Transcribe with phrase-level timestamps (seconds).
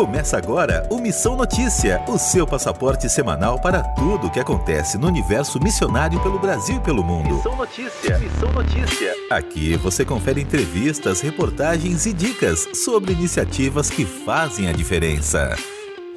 [0.00, 5.06] Começa agora o Missão Notícia, o seu passaporte semanal para tudo o que acontece no
[5.06, 7.34] universo missionário pelo Brasil e pelo mundo.
[7.34, 9.14] Missão Notícia, Missão Notícia.
[9.30, 15.54] Aqui você confere entrevistas, reportagens e dicas sobre iniciativas que fazem a diferença.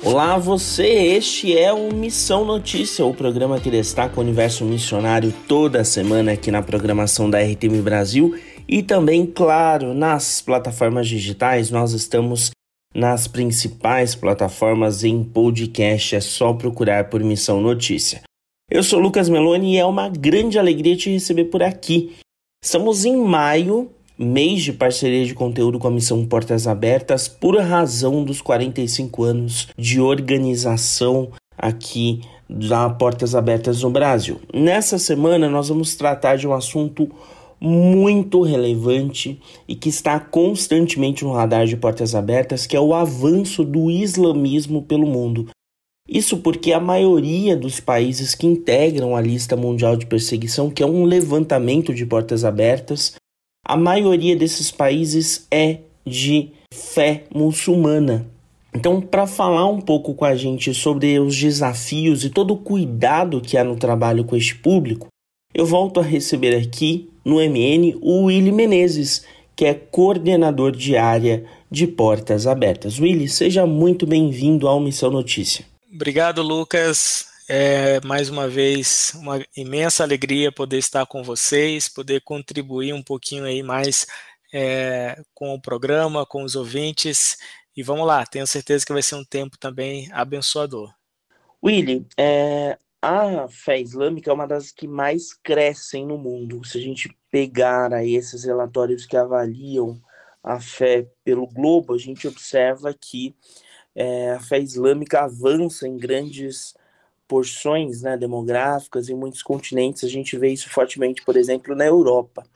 [0.01, 5.83] Olá você, este é o Missão Notícia, o programa que destaca o universo missionário toda
[5.83, 8.33] semana aqui na programação da RTM Brasil
[8.65, 11.69] e também, claro, nas plataformas digitais.
[11.69, 12.49] Nós estamos
[12.93, 16.15] nas principais plataformas em podcast.
[16.15, 18.21] É só procurar por Missão Notícia.
[18.69, 22.15] Eu sou Lucas Meloni e é uma grande alegria te receber por aqui.
[22.63, 28.23] Estamos em maio, mês de parceria de conteúdo com a Missão Portas Abertas, por razão
[28.23, 34.39] dos 45 anos de organização aqui da Portas Abertas no Brasil.
[34.53, 37.09] Nessa semana nós vamos tratar de um assunto
[37.65, 43.63] muito relevante e que está constantemente no radar de portas abertas, que é o avanço
[43.63, 45.47] do islamismo pelo mundo.
[46.05, 50.85] Isso porque a maioria dos países que integram a lista mundial de perseguição, que é
[50.85, 53.15] um levantamento de portas abertas,
[53.65, 58.27] a maioria desses países é de fé muçulmana.
[58.75, 63.39] Então, para falar um pouco com a gente sobre os desafios e todo o cuidado
[63.39, 65.07] que há no trabalho com este público,
[65.53, 71.45] eu volto a receber aqui no MN o Willy Menezes, que é coordenador de área
[71.69, 72.99] de portas abertas.
[72.99, 75.65] Willy, seja muito bem-vindo ao Missão Notícia.
[75.93, 77.27] Obrigado, Lucas.
[77.47, 83.43] É mais uma vez uma imensa alegria poder estar com vocês, poder contribuir um pouquinho
[83.43, 84.07] aí mais
[84.53, 87.37] é, com o programa, com os ouvintes.
[87.75, 90.93] E vamos lá, tenho certeza que vai ser um tempo também abençoador.
[91.63, 96.63] Willy, é, a fé islâmica é uma das que mais crescem no mundo.
[96.63, 100.01] Se a gente pegar aí esses relatórios que avaliam
[100.41, 103.35] a fé pelo globo, a gente observa que
[103.93, 106.73] é, a fé islâmica avança em grandes
[107.27, 110.05] porções né, demográficas em muitos continentes.
[110.05, 112.47] A gente vê isso fortemente, por exemplo, na Europa.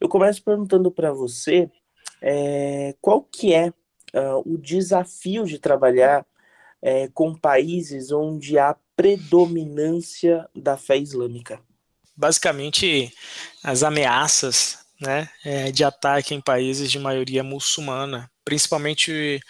[0.00, 1.68] Eu começo perguntando para você
[2.22, 6.24] é, qual que é uh, o desafio de trabalhar
[6.80, 11.60] é, com países onde há predominância da fé islâmica?
[12.16, 13.12] Basicamente,
[13.62, 19.40] as ameaças né, é, de ataque em países de maioria muçulmana, principalmente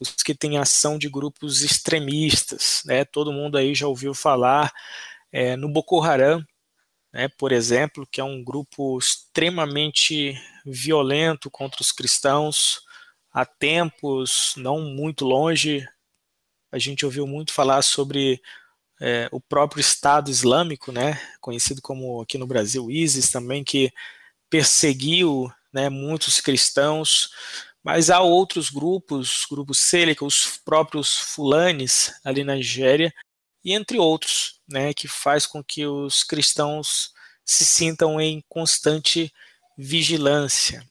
[0.00, 2.82] os que têm ação de grupos extremistas.
[2.86, 3.04] Né?
[3.04, 4.72] Todo mundo aí já ouviu falar
[5.30, 6.44] é, no Boko Haram,
[7.12, 10.34] né, por exemplo, que é um grupo extremamente
[10.64, 12.80] violento contra os cristãos
[13.30, 15.86] há tempos não muito longe
[16.72, 18.40] a gente ouviu muito falar sobre
[19.04, 23.90] é, o próprio Estado Islâmico, né, conhecido como aqui no Brasil ISIS também, que
[24.48, 27.30] perseguiu né, muitos cristãos,
[27.82, 33.12] mas há outros grupos, grupos Selica, os próprios Fulanes ali na Nigéria,
[33.64, 37.10] e entre outros, né, que faz com que os cristãos
[37.44, 39.32] se sintam em constante
[39.76, 40.86] vigilância.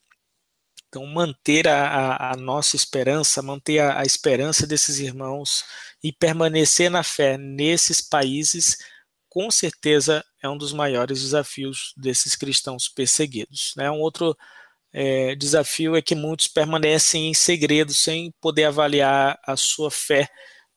[0.91, 5.63] Então, manter a, a, nossa esperança, manter a, a, esperança desses irmãos
[6.03, 8.75] e permanecer na fé nesses países,
[9.29, 13.73] com certeza é um dos maiores desafios desses cristãos perseguidos.
[13.77, 13.89] Né?
[13.89, 14.35] Um outro
[14.91, 20.27] é, desafio é que muitos permanecem em segredo, sem poder avaliar a sua fé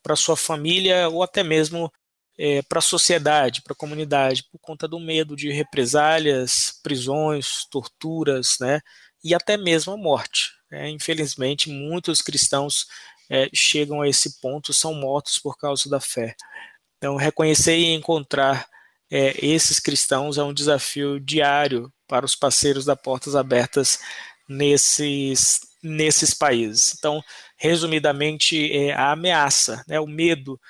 [0.01, 1.91] para sua família ou até mesmo
[2.39, 8.57] é, para a sociedade, para a comunidade, por conta do medo de represálias, prisões, torturas,
[8.61, 8.81] né?
[9.25, 10.53] E até mesmo a morte.
[10.71, 12.87] É, infelizmente, muitos cristãos
[13.31, 16.37] é, chegam a esse ponto, são mortos por causa da fé.
[16.99, 18.67] Então, reconhecer e encontrar
[19.11, 23.99] é, esses cristãos é um desafio diário para os parceiros da Portas Abertas
[24.49, 26.95] nesses, nesses países.
[26.99, 27.23] Então,
[27.57, 30.61] resumidamente, é, a ameaça, né, o medo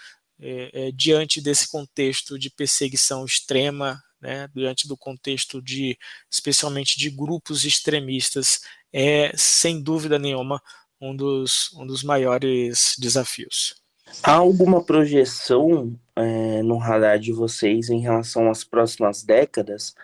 [0.41, 5.99] é, é, diante desse contexto de perseguição extrema né, diante do contexto de,
[6.31, 10.63] especialmente de grupos extremistas, é sem dúvida nenhuma
[10.99, 13.75] um dos, um dos maiores desafios.
[14.23, 19.95] Há alguma projeção é, no radar de vocês em relação às próximas décadas?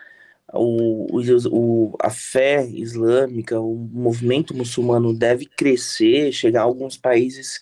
[0.53, 1.07] O,
[1.49, 7.59] o, a fé islâmica, o movimento muçulmano deve crescer, chegar a alguns países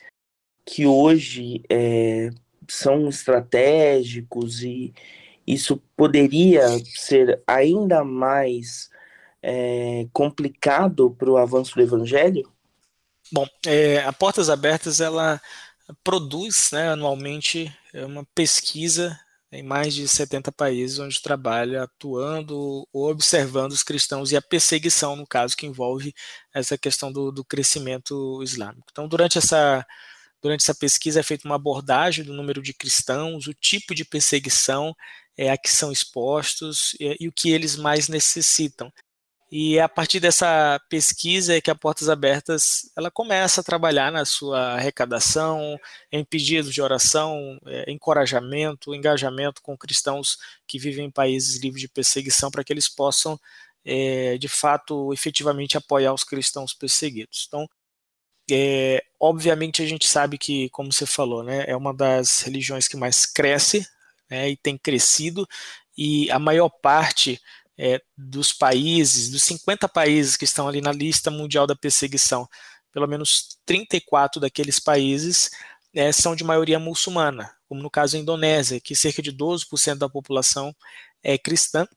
[0.66, 2.32] que hoje é,
[2.68, 4.94] são estratégicos e,
[5.50, 8.88] isso poderia ser ainda mais
[9.42, 12.48] é, complicado para o avanço do evangelho?
[13.32, 15.42] Bom, é, a Portas Abertas ela
[16.04, 19.20] produz né, anualmente é, uma pesquisa
[19.52, 25.16] em mais de 70 países onde trabalha atuando ou observando os cristãos e a perseguição,
[25.16, 26.14] no caso, que envolve
[26.54, 28.86] essa questão do, do crescimento islâmico.
[28.92, 29.84] Então, durante essa
[30.42, 34.96] Durante essa pesquisa é feita uma abordagem do número de cristãos, o tipo de perseguição
[35.40, 38.92] é, a que são expostos e, o que eles mais necessitam.
[39.50, 44.12] E é a partir dessa pesquisa é que a Portas Abertas ela começa a trabalhar
[44.12, 45.80] na sua arrecadação,
[46.12, 50.38] em pedidos de oração, é, encorajamento, engajamento com cristãos
[50.68, 53.40] que vivem em países livres de perseguição, para que eles possam,
[53.86, 57.46] é, de fato, efetivamente apoiar os cristãos perseguidos.
[57.48, 57.66] Então,
[58.52, 62.98] é, obviamente a gente sabe que, como você falou, né, é uma das religiões que
[62.98, 63.88] mais cresce
[64.30, 65.48] né, e tem crescido,
[65.98, 67.42] e a maior parte
[67.78, 72.48] é, dos países, dos 50 países que estão ali na lista mundial da perseguição,
[72.92, 75.50] pelo menos 34 daqueles países
[75.94, 80.10] é, são de maioria muçulmana, como no caso da Indonésia, que cerca de 12% da
[80.10, 80.76] população
[81.24, 81.88] é cristã,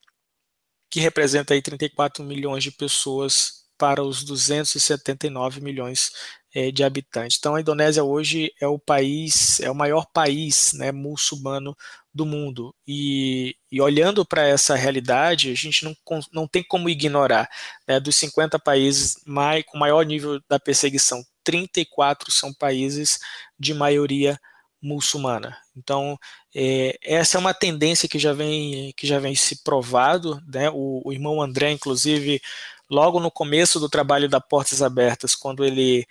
[0.91, 6.13] que representa aí 34 milhões de pessoas para os 279 milhões
[6.55, 7.37] é, de habitantes.
[7.39, 11.77] Então, a Indonésia hoje é o país, é o maior país né, muçulmano
[12.15, 12.75] do mundo.
[12.87, 15.97] E, e olhando para essa realidade, a gente não,
[16.33, 17.49] não tem como ignorar.
[17.89, 23.19] Né, dos 50 países mais, com maior nível da perseguição, 34 são países
[23.59, 24.39] de maioria
[24.81, 25.57] muçulmana.
[25.77, 26.19] Então,
[26.55, 30.41] é, essa é uma tendência que já vem, que já vem se provado.
[30.47, 30.69] Né?
[30.71, 32.43] O, o irmão André, inclusive,
[32.91, 36.07] logo no começo do trabalho da Portas Abertas, quando ele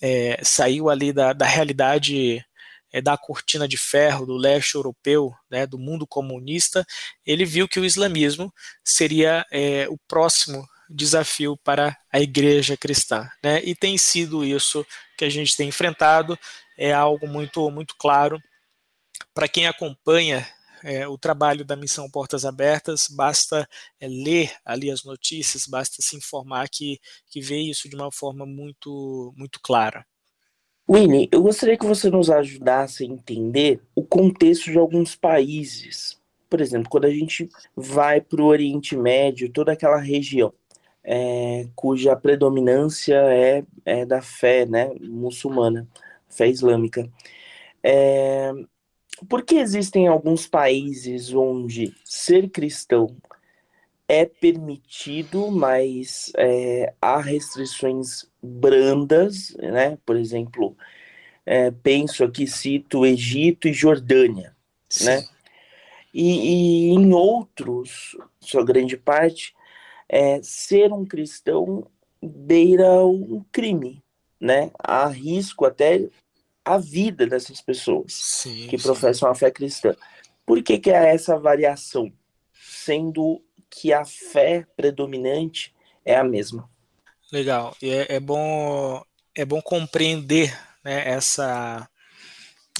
[0.00, 2.44] é, saiu ali da, da realidade
[2.92, 6.86] é, da cortina de ferro do leste europeu, né, do mundo comunista,
[7.24, 8.52] ele viu que o islamismo
[8.84, 13.62] seria é, o próximo desafio para a igreja cristã, né?
[13.62, 14.86] E tem sido isso
[15.18, 16.38] que a gente tem enfrentado,
[16.78, 18.40] é algo muito muito claro
[19.34, 20.48] para quem acompanha
[20.82, 23.68] é, o trabalho da missão Portas Abertas, basta
[24.00, 28.44] é, ler ali as notícias, basta se informar que, que vê isso de uma forma
[28.46, 30.06] muito, muito clara.
[30.90, 36.18] Winnie, eu gostaria que você nos ajudasse a entender o contexto de alguns países.
[36.48, 40.52] Por exemplo, quando a gente vai para o Oriente Médio, toda aquela região
[41.04, 45.88] é, cuja predominância é, é, da fé né, muçulmana,
[46.28, 47.10] fé islâmica.
[47.82, 48.52] É,
[49.26, 53.16] por que existem alguns países onde ser cristão
[54.06, 59.98] é permitido, mas é, há restrições brandas, né?
[60.06, 60.76] Por exemplo,
[61.44, 64.56] é, penso aqui, cito Egito e Jordânia,
[64.88, 65.06] Sim.
[65.06, 65.24] né?
[66.14, 69.54] E, e, em outros, sua grande parte,
[70.08, 71.86] é, ser um cristão
[72.22, 74.02] beira um crime,
[74.40, 74.70] né?
[74.78, 76.08] Há risco até
[76.74, 78.84] a vida dessas pessoas sim, que sim.
[78.84, 79.94] professam a fé cristã.
[80.44, 82.12] Por que, que há essa variação,
[82.52, 85.74] sendo que a fé predominante
[86.04, 86.68] é a mesma.
[87.32, 87.76] Legal.
[87.82, 89.02] E é, é bom
[89.34, 91.88] é bom compreender né, essa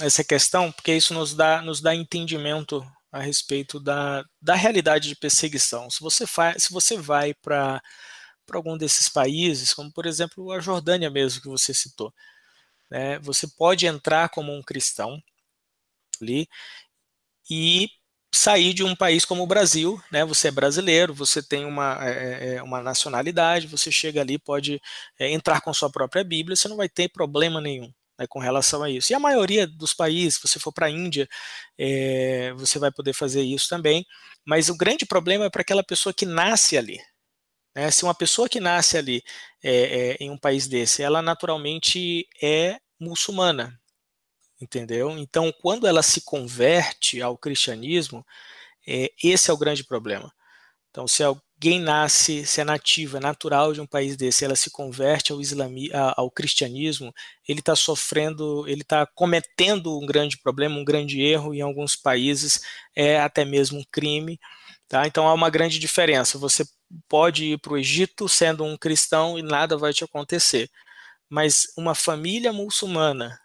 [0.01, 5.15] essa questão, porque isso nos dá nos dá entendimento a respeito da, da realidade de
[5.15, 5.89] perseguição.
[5.89, 7.81] Se você faz, se você vai para
[8.45, 12.11] para algum desses países, como por exemplo a Jordânia mesmo que você citou,
[12.89, 15.21] né, você pode entrar como um cristão
[16.21, 16.47] ali
[17.49, 17.89] e
[18.33, 20.23] sair de um país como o Brasil, né?
[20.25, 24.79] Você é brasileiro, você tem uma, é, é, é, uma nacionalidade, você chega ali, pode
[25.19, 27.91] é, entrar com sua própria Bíblia, você não vai ter problema nenhum.
[28.19, 29.13] Né, com relação a isso.
[29.13, 31.27] E a maioria dos países, se você for para a Índia,
[31.77, 34.05] é, você vai poder fazer isso também,
[34.45, 36.99] mas o grande problema é para aquela pessoa que nasce ali.
[37.75, 37.91] Né?
[37.91, 39.23] Se uma pessoa que nasce ali
[39.63, 43.79] é, em um país desse, ela naturalmente é muçulmana,
[44.61, 45.11] entendeu?
[45.17, 48.25] Então, quando ela se converte ao cristianismo,
[48.87, 50.31] é, esse é o grande problema.
[50.89, 54.71] Então, se alguém nasce, se é nativo, é natural de um país desse, ela se
[54.71, 57.13] converte ao, islami, ao cristianismo,
[57.47, 62.61] ele está sofrendo, ele está cometendo um grande problema, um grande erro em alguns países,
[62.95, 64.39] é até mesmo um crime.
[64.87, 65.05] Tá?
[65.05, 66.39] Então há uma grande diferença.
[66.39, 66.65] Você
[67.07, 70.69] pode ir para o Egito sendo um cristão e nada vai te acontecer.
[71.29, 73.39] Mas uma família muçulmana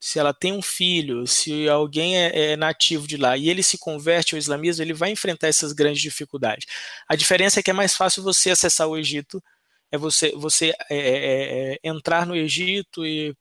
[0.00, 3.78] se ela tem um filho, se alguém é, é, nativo de lá e ele se
[3.78, 6.66] converte ao islamismo, ele vai enfrentar essas grandes dificuldades.
[7.08, 9.42] A diferença é que é mais fácil você acessar o Egito,
[9.90, 13.34] é você, você é, é, é, é entrar no Egito e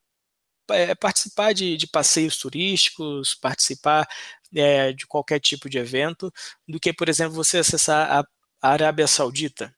[0.99, 4.07] participar de, de, passeios turísticos, participar
[4.51, 6.31] de qualquer tipo de evento,
[6.67, 8.25] do que, por exemplo, você acessar a
[8.61, 9.73] Arábia Saudita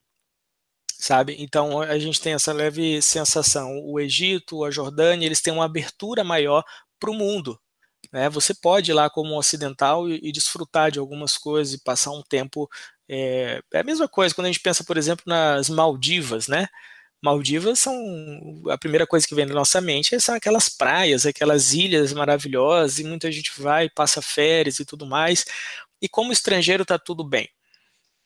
[0.99, 1.35] sabe?
[1.39, 3.79] Então a gente tem essa leve sensação.
[3.85, 6.63] O Egito, a Jordânia, eles têm uma abertura maior
[6.99, 7.59] para o mundo.
[8.11, 8.29] Né?
[8.29, 12.23] Você pode ir lá como ocidental e, e, desfrutar de algumas coisas e passar um
[12.23, 12.69] tempo.
[13.07, 16.67] É, é, a mesma coisa quando a gente pensa, por exemplo, nas Maldivas, né?
[17.21, 17.95] Maldivas são
[18.69, 23.03] a primeira coisa que vem na nossa mente são aquelas praias, aquelas ilhas maravilhosas e
[23.03, 25.45] muita gente vai, passa férias e tudo mais.
[26.01, 27.49] E como estrangeiro está tudo bem,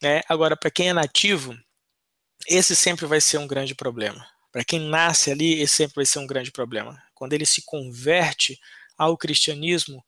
[0.04, 0.22] né?
[0.28, 1.58] Agora para quem é nativo,
[2.48, 4.28] esse sempre vai ser um grande problema.
[4.52, 7.02] Para quem nasce ali, esse sempre vai ser um grande problema.
[7.16, 8.60] Quando ele se converte
[8.98, 10.04] ao cristianismo,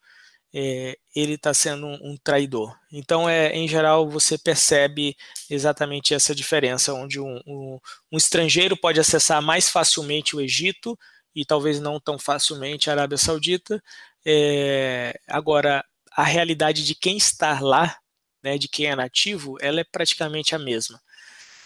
[0.54, 2.78] é, ele está sendo um, um, traidor.
[2.92, 5.16] Então, é, em geral, você percebe
[5.50, 7.80] exatamente essa diferença, onde um, um,
[8.12, 10.98] um, estrangeiro pode acessar mais facilmente o Egito
[11.34, 13.82] e talvez não tão facilmente a Arábia Saudita.
[14.26, 17.98] É, agora, a realidade de quem está lá,
[18.46, 21.02] né, de quem é nativo, ela é praticamente a mesma.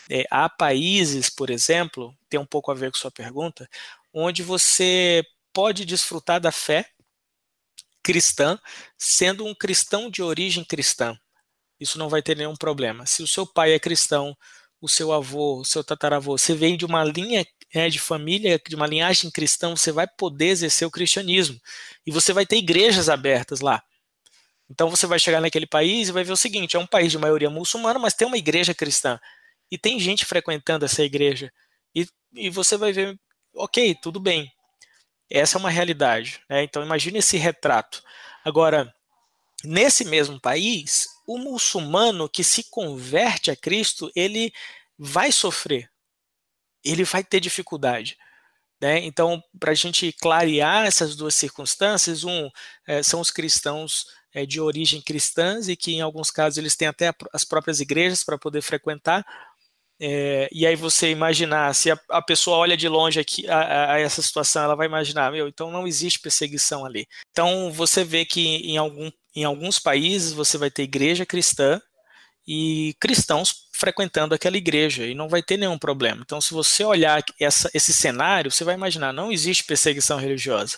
[0.10, 3.70] É, há países, por exemplo, tem um pouco a ver com sua pergunta,
[4.14, 6.90] onde você pode desfrutar da fé
[8.02, 8.58] cristã,
[8.98, 11.20] sendo um cristão de origem cristã.
[11.78, 13.06] Isso não vai ter nenhum problema.
[13.06, 14.36] Se o seu pai é cristão,
[14.80, 17.46] o seu avô, o seu tataravô, você vem de uma linha
[17.76, 21.60] né, de família, de uma linhagem cristã, você vai poder exercer o cristianismo.
[22.06, 23.84] E você vai ter igrejas abertas lá.
[24.70, 27.18] Então você vai chegar naquele país e vai ver o seguinte: é um país de
[27.18, 29.20] maioria muçulmana, mas tem uma igreja cristã.
[29.72, 31.52] E tem gente frequentando essa igreja.
[31.96, 33.20] E, e você vai ver,
[33.54, 34.52] ok, tudo bem.
[35.30, 36.42] Essa é uma realidade.
[36.50, 36.64] Né?
[36.64, 38.04] Então imagine esse retrato.
[38.44, 38.94] Agora,
[39.64, 44.52] nesse mesmo país, o muçulmano que se converte a Cristo, ele
[44.98, 45.90] vai sofrer,
[46.84, 48.18] ele vai ter dificuldade.
[48.82, 49.00] Né?
[49.00, 52.50] Então, para a gente clarear essas duas circunstâncias, um
[52.88, 56.88] é, são os cristãos é, de origem cristãs e que em alguns casos eles têm
[56.88, 59.26] até as próprias igrejas para poder frequentar,
[60.02, 64.00] é, e aí você imaginar, se a, a, pessoa olha de longe aqui a, a,
[64.00, 67.06] essa situação, ela vai imaginar, meu, então não existe perseguição ali.
[67.32, 71.82] Então você vê que em, algum, em alguns países você vai ter igreja cristã
[72.48, 76.22] e cristãos frequentando aquela igreja e não vai ter nenhum problema.
[76.24, 80.78] Então se você olhar essa, esse cenário, você vai imaginar, não existe perseguição religiosa.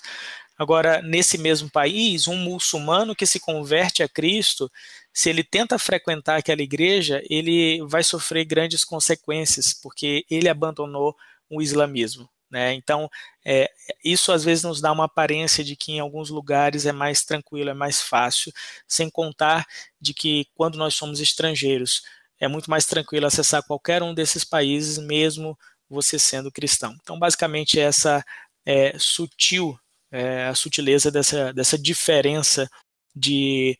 [0.62, 4.72] Agora, nesse mesmo país, um muçulmano que se converte a Cristo,
[5.12, 11.16] se ele tenta frequentar aquela igreja, ele vai sofrer grandes consequências, porque ele abandonou
[11.50, 12.30] o islamismo.
[12.48, 12.76] Né?
[12.76, 13.10] Então,
[13.44, 13.72] é,
[14.06, 17.72] isso às vezes nos dá uma aparência de que em alguns lugares é mais tranquilo,
[17.72, 18.54] é mais fácil,
[18.88, 19.66] sem contar
[20.00, 22.04] de que quando nós somos estrangeiros,
[22.40, 25.58] é muito mais tranquilo acessar qualquer um desses países, mesmo
[25.90, 26.96] você sendo cristão.
[27.02, 28.24] Então, basicamente, essa
[28.64, 29.76] é, sutil,
[30.12, 32.70] é, a sutileza dessa, dessa diferença
[33.16, 33.78] de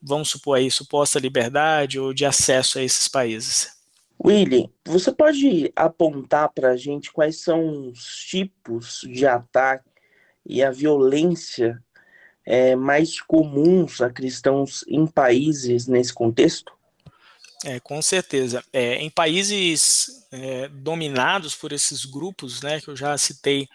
[0.00, 3.76] vamos supor aí, suposta liberdade ou de acesso a esses países.
[4.24, 9.88] Willy, você pode apontar para a gente quais são os tipos de ataque
[10.44, 11.80] e a violência
[12.44, 16.72] é, mais comuns a cristãos em países nesse contexto?
[17.64, 18.64] É, com certeza.
[18.72, 23.68] É, em países é, dominados por esses grupos, né, que eu já citei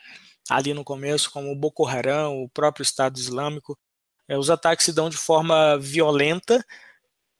[0.49, 3.77] ali no começo, como o Boko Haram, o próprio Estado Islâmico,
[4.27, 6.65] é, os ataques se dão de forma violenta,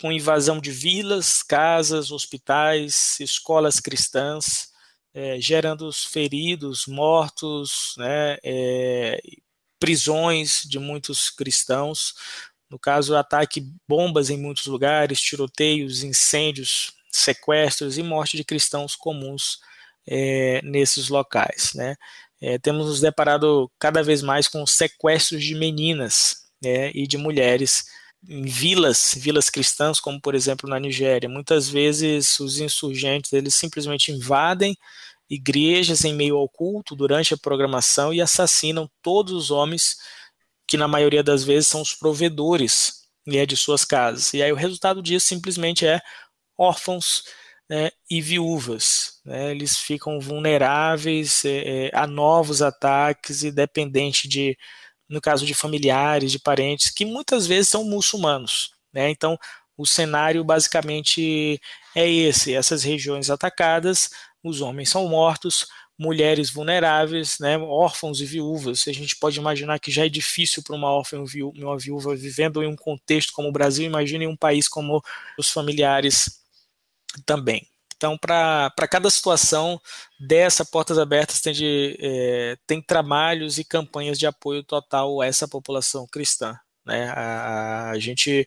[0.01, 4.71] com invasão de vilas, casas, hospitais, escolas cristãs,
[5.13, 9.21] é, gerando feridos, mortos, né, é,
[9.79, 12.15] prisões de muitos cristãos.
[12.69, 19.59] No caso, ataque bombas em muitos lugares, tiroteios, incêndios, sequestros e morte de cristãos comuns
[20.07, 21.73] é, nesses locais.
[21.75, 21.95] Né?
[22.45, 27.85] É, temos nos deparado cada vez mais com sequestros de meninas né, e de mulheres
[28.27, 31.29] em vilas, vilas cristãs, como por exemplo na Nigéria.
[31.29, 34.75] Muitas vezes os insurgentes eles simplesmente invadem
[35.29, 39.95] igrejas em meio ao culto durante a programação e assassinam todos os homens
[40.67, 44.33] que na maioria das vezes são os provedores né, de suas casas.
[44.33, 46.01] E aí o resultado disso simplesmente é
[46.57, 47.23] órfãos
[47.69, 49.12] né, e viúvas.
[49.25, 54.57] Né, eles ficam vulneráveis é, é a novos ataques e dependentes de
[55.07, 58.71] no caso de familiares, de parentes, que muitas vezes são muçulmanos.
[58.91, 59.09] Né?
[59.09, 59.37] Então,
[59.77, 61.59] o cenário basicamente
[61.95, 64.09] é esse: essas regiões atacadas,
[64.43, 68.87] os homens são mortos, mulheres vulneráveis, né, órfãos e viúvas.
[68.87, 72.61] A gente pode imaginar que já é difícil para uma órfã e uma viúva vivendo
[72.63, 75.01] em um contexto como o Brasil, imagine em um país como
[75.37, 76.39] os familiares
[77.25, 77.67] também.
[78.03, 79.79] Então, para cada situação
[80.19, 85.47] dessa Portas Abertas tem, de, é, tem trabalhos e campanhas de apoio total a essa
[85.47, 86.59] população cristã.
[86.85, 87.07] Né?
[87.15, 88.45] A, a gente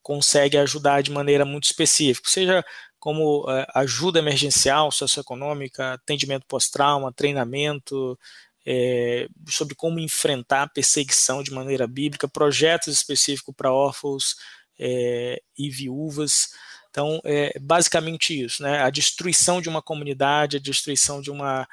[0.00, 2.64] consegue ajudar de maneira muito específica, seja
[2.96, 8.16] como é, ajuda emergencial, socioeconômica, atendimento pós-trauma, treinamento,
[8.64, 14.36] é, sobre como enfrentar a perseguição de maneira bíblica, projetos específicos para órfãos
[14.78, 16.50] é, e viúvas.
[16.92, 18.82] Então, é basicamente isso, né?
[18.82, 21.66] A destruição de uma comunidade, a destruição de uma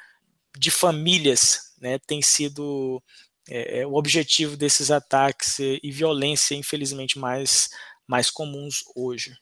[0.58, 3.02] de famílias né, tem sido
[3.48, 7.68] é, é, o objetivo desses ataques e, e violência, infelizmente, mais,
[8.08, 9.36] mais comuns hoje.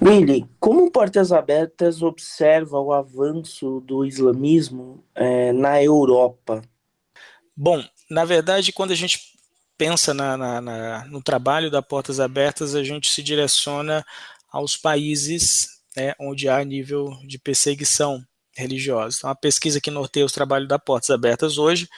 [0.00, 6.62] Willy, como Portas Abertas observa o avanço do islamismo é, na Europa?
[7.56, 9.32] Bom, na verdade, quando a gente
[9.76, 14.04] pensa na, na, na, no trabalho da Portas Abertas, a gente se direciona
[14.52, 18.22] aos países né, onde há nível de perseguição
[18.54, 19.16] religiosa.
[19.18, 21.88] Então, a pesquisa que norteia os trabalhos da Portas Abertas hoje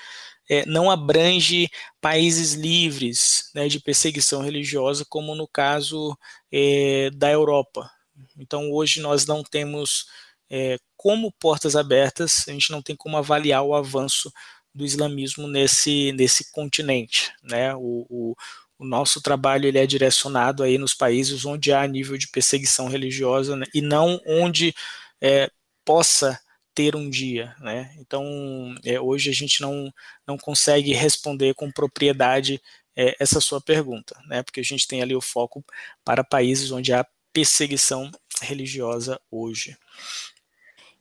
[0.49, 1.69] é, não abrange
[2.01, 6.17] países livres né, de perseguição religiosa, como no caso
[6.53, 7.91] é, da Europa.
[8.39, 10.07] Então, hoje nós não temos
[10.51, 14.31] é, como portas abertas, a gente não tem como avaliar o avanço
[14.75, 17.33] do islamismo nesse, nesse continente.
[17.43, 17.75] Né?
[17.75, 18.35] O, o,
[18.79, 23.57] o nosso trabalho ele é direcionado aí nos países onde há nível de perseguição religiosa
[23.57, 23.67] né?
[23.75, 24.75] e não onde
[25.21, 25.51] é,
[25.85, 26.39] possa
[26.75, 27.95] ter um dia, né?
[27.99, 29.93] Então, é, hoje a gente não,
[30.27, 32.61] não consegue responder com propriedade
[32.97, 34.43] é, essa sua pergunta, né?
[34.43, 35.65] Porque a gente tem ali o foco
[36.05, 38.11] para países onde há perseguição
[38.43, 39.77] religiosa hoje.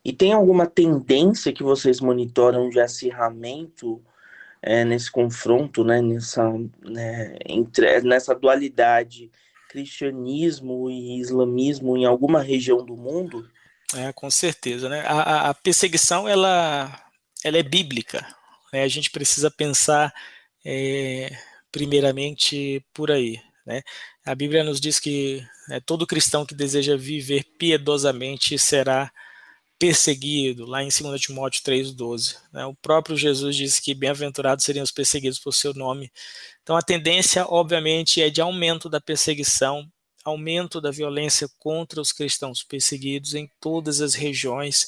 [0.04, 4.04] E tem alguma tendência que vocês monitoram de acirramento
[4.66, 6.00] é, nesse confronto, né?
[6.00, 6.50] Nessa,
[6.82, 9.30] né, entre, nessa dualidade
[9.68, 13.48] cristianismo e islamismo em alguma região do mundo?
[13.94, 15.04] É, com certeza, né?
[15.06, 16.98] A, a perseguição ela,
[17.44, 18.26] ela é bíblica.
[18.72, 18.82] Né?
[18.82, 20.14] A gente precisa pensar
[20.64, 21.30] é,
[21.70, 23.38] primeiramente por aí.
[23.66, 23.82] Né?
[24.24, 29.12] A Bíblia nos diz que né, todo cristão que deseja viver piedosamente será
[30.66, 32.36] lá em 2 Timóteo 3,12.
[32.52, 32.64] Né?
[32.66, 36.10] O próprio Jesus disse que bem-aventurados seriam os perseguidos por seu nome.
[36.62, 39.86] Então a tendência, obviamente, é de aumento da perseguição
[40.24, 44.86] aumento da violência contra os cristãos perseguidos em todas as regiões,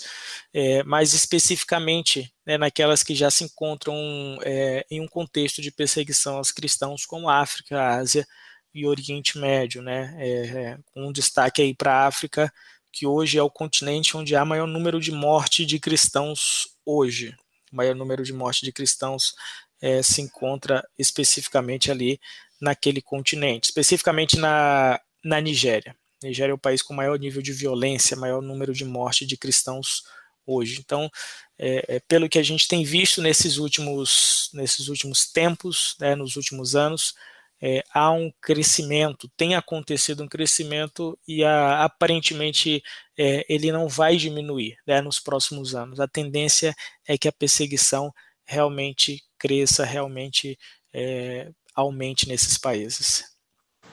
[0.52, 3.94] é, mais especificamente né, naquelas que já se encontram
[4.42, 8.26] é, em um contexto de perseguição aos cristãos, como África, Ásia
[8.74, 12.52] e Oriente Médio, né, é, é um destaque aí para a África,
[12.96, 17.36] que hoje é o continente onde há maior número de morte de cristãos hoje.
[17.70, 19.34] O maior número de morte de cristãos
[19.82, 22.18] é, se encontra especificamente ali
[22.58, 25.94] naquele continente, especificamente na na Nigéria.
[26.22, 30.02] Nigéria é o país com maior nível de violência, maior número de mortes de cristãos
[30.46, 30.78] hoje.
[30.78, 31.10] Então,
[31.58, 36.36] é, é, pelo que a gente tem visto nesses últimos, nesses últimos tempos, né, nos
[36.36, 37.14] últimos anos,
[37.60, 42.82] é, há um crescimento, tem acontecido um crescimento e a, aparentemente
[43.18, 46.00] é, ele não vai diminuir né, nos próximos anos.
[46.00, 46.74] A tendência
[47.06, 48.12] é que a perseguição
[48.44, 50.58] realmente cresça, realmente
[50.92, 53.24] é, aumente nesses países.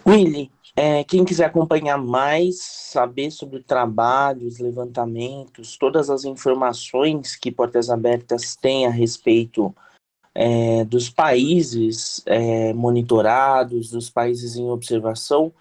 [0.06, 7.36] Willy, é, quem quiser acompanhar mais, saber sobre o trabalho, os levantamentos, todas as informações
[7.36, 9.74] que Portas Abertas tem a respeito
[10.36, 15.54] é, dos países é, monitorados, dos países em observação,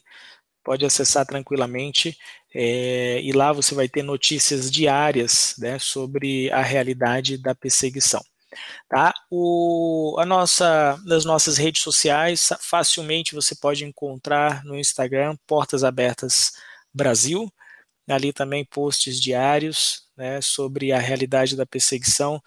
[0.63, 2.17] Pode acessar tranquilamente
[2.53, 8.21] é, e lá você vai ter notícias diárias né, sobre a realidade da perseguição.
[8.87, 9.13] Tá?
[9.31, 16.51] O, a nossa, nas nossas redes sociais, facilmente você pode encontrar no Instagram Portas Abertas
[16.93, 17.51] Brasil,
[18.07, 22.41] ali também posts diários né, sobre a realidade da perseguição.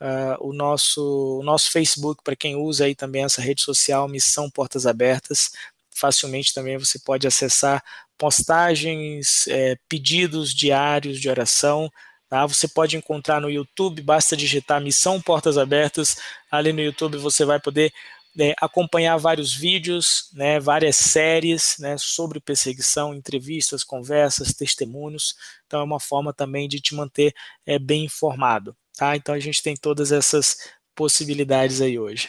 [0.00, 4.50] Uh, o, nosso, o nosso Facebook, para quem usa aí também essa rede social, Missão
[4.50, 5.52] Portas Abertas,
[5.94, 7.82] facilmente também você pode acessar
[8.18, 11.90] postagens, é, pedidos diários de oração.
[12.28, 12.46] Tá?
[12.46, 16.16] Você pode encontrar no YouTube, basta digitar Missão Portas Abertas.
[16.50, 17.92] Ali no YouTube você vai poder
[18.38, 25.36] é, acompanhar vários vídeos, né, várias séries né, sobre perseguição, entrevistas, conversas, testemunhos.
[25.66, 28.76] Então é uma forma também de te manter é, bem informado.
[28.96, 29.16] Tá?
[29.16, 30.56] Então a gente tem todas essas
[30.94, 32.28] possibilidades aí hoje.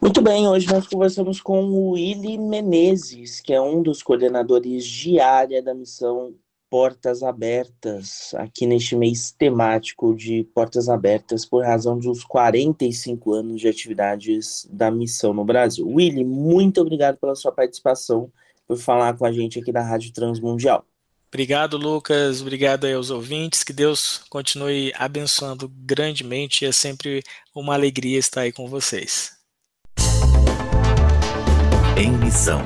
[0.00, 5.18] Muito bem, hoje nós conversamos com o Willy Menezes, que é um dos coordenadores de
[5.18, 6.34] área da missão
[6.68, 13.68] portas abertas aqui neste mês temático de portas abertas por razão dos 45 anos de
[13.68, 15.88] atividades da missão no Brasil.
[15.88, 18.30] Willy, muito obrigado pela sua participação,
[18.66, 20.84] por falar com a gente aqui da Rádio Transmundial.
[21.28, 22.40] Obrigado, Lucas.
[22.40, 23.62] Obrigado aí aos ouvintes.
[23.62, 26.64] Que Deus continue abençoando grandemente.
[26.64, 27.22] É sempre
[27.54, 29.35] uma alegria estar aí com vocês.
[31.98, 32.60] Em missão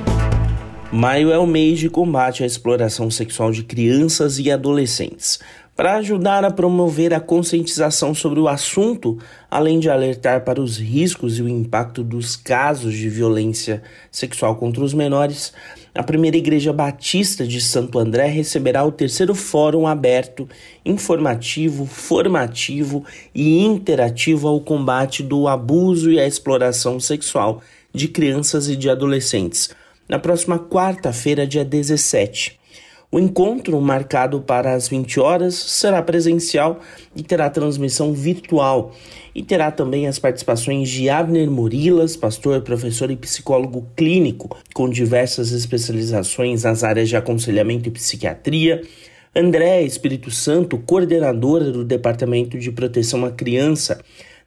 [0.91, 5.39] Maio é o mês de combate à exploração sexual de crianças e adolescentes.
[5.73, 9.17] Para ajudar a promover a conscientização sobre o assunto,
[9.49, 14.83] além de alertar para os riscos e o impacto dos casos de violência sexual contra
[14.83, 15.53] os menores,
[15.95, 20.47] a primeira Igreja Batista de Santo André receberá o terceiro Fórum Aberto,
[20.83, 27.61] Informativo, Formativo e Interativo ao combate do abuso e à exploração sexual
[27.93, 29.69] de crianças e de adolescentes
[30.11, 32.59] na próxima quarta-feira, dia 17.
[33.09, 36.81] O encontro, marcado para as 20 horas, será presencial
[37.15, 38.93] e terá transmissão virtual.
[39.33, 45.53] E terá também as participações de Abner Murilas, pastor, professor e psicólogo clínico, com diversas
[45.53, 48.81] especializações nas áreas de aconselhamento e psiquiatria.
[49.33, 54.01] André Espírito Santo, coordenadora do Departamento de Proteção à Criança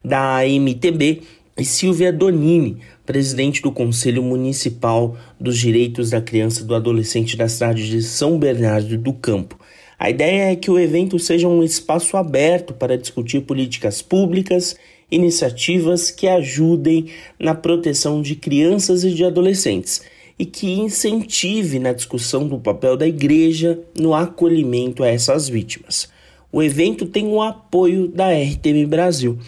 [0.04, 1.22] da AMTB,
[1.56, 7.48] e Silvia Donini, presidente do Conselho Municipal dos Direitos da Criança e do Adolescente da
[7.48, 9.58] cidade de São Bernardo do Campo.
[9.98, 14.76] A ideia é que o evento seja um espaço aberto para discutir políticas públicas,
[15.10, 17.06] iniciativas que ajudem
[17.38, 20.02] na proteção de crianças e de adolescentes
[20.38, 26.08] e que incentive na discussão do papel da igreja no acolhimento a essas vítimas.
[26.50, 29.38] O evento tem o apoio da RTM Brasil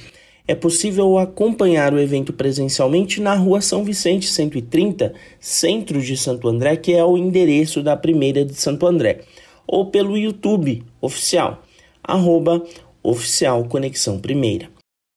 [0.48, 6.76] é possível acompanhar o evento presencialmente na Rua São Vicente 130, centro de Santo André,
[6.76, 9.20] que é o endereço da primeira de Santo André,
[9.66, 11.62] ou pelo YouTube oficial,
[12.02, 12.62] arroba
[13.02, 14.68] oficial Conexão Primeira.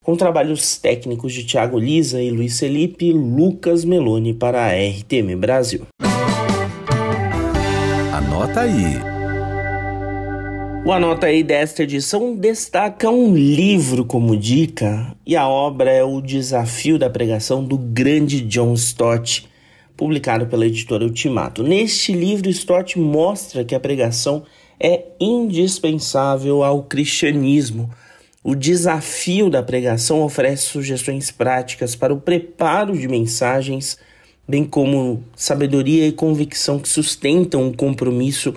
[0.04, 5.86] Com trabalhos técnicos de Tiago Lisa e Luiz Felipe, Lucas Meloni para a RTM Brasil.
[8.12, 9.09] Anota aí.
[10.86, 16.22] O Anota aí desta edição destaca um livro como dica e a obra é O
[16.22, 19.48] Desafio da Pregação do grande John Stott,
[19.96, 21.62] publicado pela editora Ultimato.
[21.62, 24.44] Neste livro, Stott mostra que a pregação
[24.80, 27.90] é indispensável ao cristianismo.
[28.42, 34.00] O desafio da pregação oferece sugestões práticas para o preparo de mensagens,
[34.48, 38.56] bem como sabedoria e convicção que sustentam o compromisso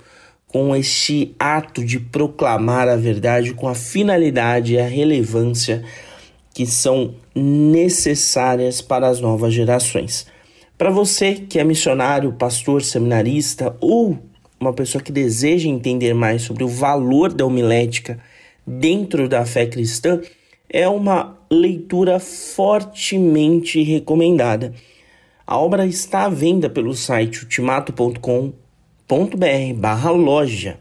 [0.53, 5.83] com este ato de proclamar a verdade com a finalidade e a relevância
[6.53, 10.27] que são necessárias para as novas gerações.
[10.77, 14.19] Para você que é missionário, pastor, seminarista ou
[14.61, 18.21] uma pessoa que deseja entender mais sobre o valor da homilética
[18.67, 20.21] dentro da fé cristã,
[20.69, 24.73] é uma leitura fortemente recomendada.
[25.47, 28.53] A obra está à venda pelo site ultimato.com
[29.75, 30.79] barra loja.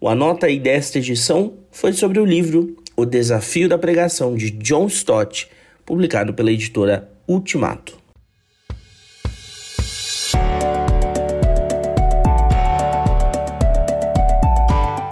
[0.00, 4.86] O anota aí desta edição foi sobre o livro O Desafio da Pregação, de John
[4.86, 5.48] Stott,
[5.86, 8.02] publicado pela editora Ultimato.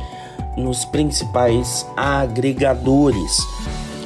[0.59, 3.37] nos principais agregadores.